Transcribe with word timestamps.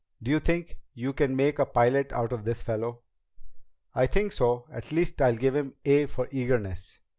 "Do 0.23 0.31
you 0.31 0.39
think 0.39 0.79
you 0.95 1.13
can 1.13 1.35
make 1.35 1.59
a 1.59 1.65
pilot 1.67 2.11
out 2.11 2.33
of 2.33 2.43
this 2.43 2.63
fellow?" 2.63 3.03
"I 3.93 4.07
think 4.07 4.31
so. 4.33 4.65
At 4.71 4.91
least, 4.91 5.21
I 5.21 5.33
give 5.35 5.55
him 5.55 5.75
'A' 5.85 6.07
for 6.07 6.27
eagerness." 6.31 6.97